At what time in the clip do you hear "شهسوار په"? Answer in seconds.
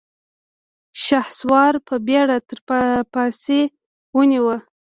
1.03-1.95